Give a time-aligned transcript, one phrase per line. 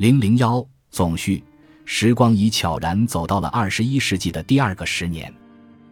[0.00, 1.44] 零零幺总序：
[1.84, 5.30] 时光已悄然走到了二十一世纪的第二个十年，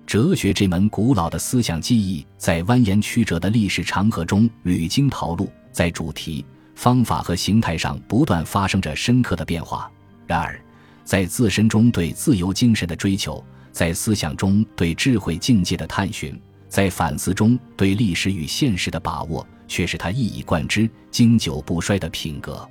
[0.06, 6.42] 哲学这门古老的思想技艺在蜿蜒曲折的历史长河中屡经淘路，在主题、
[6.74, 9.92] 方法和形态上不断发生着深刻的变化。
[10.26, 10.58] 然而，
[11.04, 22.66] 在自身中对自由精神的追求，在思想中对智慧境界的探寻，在反思中对历史与现实的把握，却是他一以贯之、经久不衰的品格。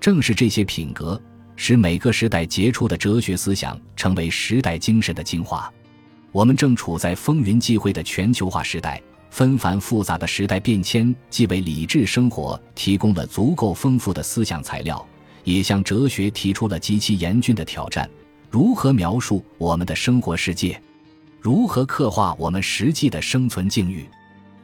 [0.00, 1.20] 正是这些品格，
[1.56, 5.70] 使每个时代杰出的哲学思想成为时代精神的精华。
[6.30, 15.04] 我们正处在风云际会的全球化时代，纷繁复杂的时代变迁既为理智生活提供了足够丰富的思想材料，
[15.44, 18.08] 也向哲学提出了极其严峻的挑战：
[18.50, 20.80] 如何描述我们的生活世界？
[21.40, 24.04] 如何刻画我们实际的生存境遇？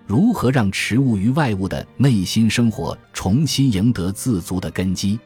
[0.06, 5.18] 如何让持物于外物的内心生活重新赢得自足的根基？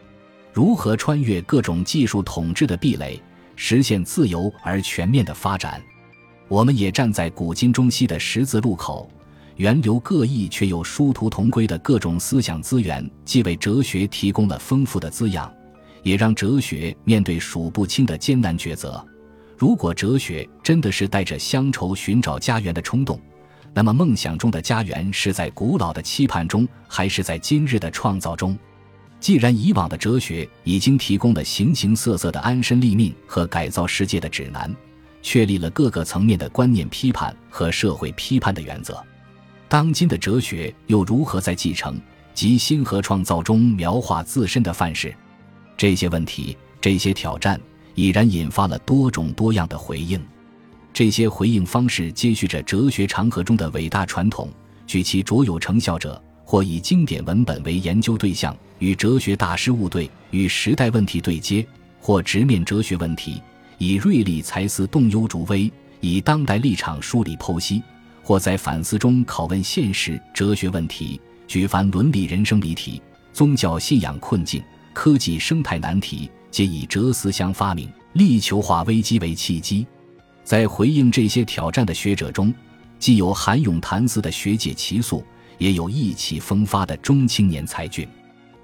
[0.52, 3.20] 如何穿越各种技术统治的壁垒，
[3.56, 5.83] 实现自由而全面的发展？
[6.47, 9.11] 我们也站在古今中西的十字路口，
[9.56, 15.53] 源流各异却又殊途同归的各种思想资源，既为哲学提供了丰富的滋养，
[16.05, 19.05] 也让哲学面对数不清的艰难抉择。
[19.56, 23.20] 如果哲学真的是带着乡愁寻找家园的冲动，
[23.74, 28.58] 那么，梦想中的家园是在古老的期盼中，还是在今日的创造中？
[29.20, 34.75] 既然以往的哲学已经提供了形形色色的安身立命和改造世界的指南，
[35.22, 39.05] 确立了各个层面的观念批判和社会批判的原则，
[39.69, 42.00] 当今的哲学又如何在继承
[42.32, 45.14] 及新和创造中描画自身的范式？
[45.77, 47.60] 这些问题，这些挑战，
[47.94, 50.20] 已然引发了多种多样的回应。
[50.92, 54.50] 这些回应方式接续着哲学长河中的伟大传统，
[54.86, 61.64] 举其卓有成效者，或以经典文本为研究对象，与哲学大师务对，与时代问题对接；
[62.00, 63.41] 或直面哲学问题，
[63.77, 67.81] 以锐利才思动忧逐微，以当代立场梳理剖析；
[68.22, 73.00] 或在反思中拷问现实哲学问题，举凡伦理人生谜题、
[73.32, 74.60] 宗教信仰困境、
[74.93, 79.87] 科技生态难题，皆以哲思相发明，力求化危机为契机。
[80.48, 82.54] 在回应这些挑战的学者中，
[82.98, 85.22] 既有涵咏谈思的学界奇素，
[85.59, 88.09] 也有意气风发的中青年才俊。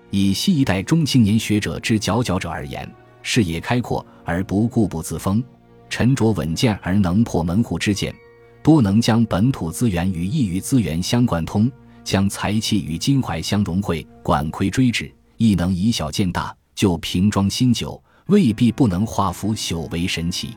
[0.09, 2.91] 以新一代中青年学者之佼佼者而言，
[3.21, 5.45] 视野开阔而不固步自封，
[5.91, 8.15] 沉着稳健而能破门户之见，
[8.63, 11.71] 多能将本土资源与异域资源相贯通，
[12.03, 20.57] 将才气与襟怀相融汇，管窥追止，亦能以小见大，就瓶装新酒，未必不能化腐朽为神奇。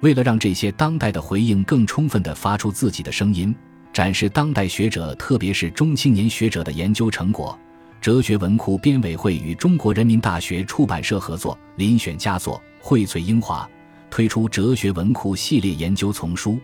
[0.00, 3.54] 为了让这些当代的回应更充分地发出自己的声音，
[3.92, 7.58] 展示当代学者特别是中青年学者的研究成果，
[8.00, 13.68] 哲学文库编委会与中国人民大学出版社合作，遴选佳作，荟萃英华，
[14.10, 16.58] 推出哲学文库系列研究丛书，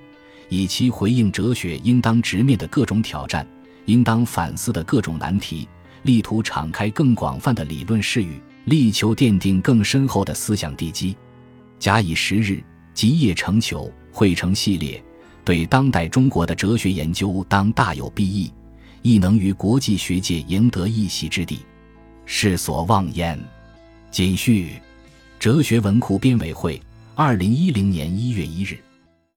[0.51, 3.47] 以其回应哲学应当直面的各种挑战，
[3.87, 5.67] 应当反思的各种难题，
[6.03, 11.17] 力图敞开更广泛的理论视域，力求奠定更深厚的思想地基。
[11.79, 12.63] 假以时日。
[12.95, 15.03] 集腋成裘，汇成系列，
[15.45, 18.53] 对当代中国的哲学研究当大有裨益，
[19.03, 21.61] 亦能于国际学界赢得一席之地，
[22.27, 23.39] 世所望焉。
[24.11, 24.81] 谨序：
[25.39, 26.81] 哲学文库编委会，
[27.15, 28.79] 二零一零年一月一日。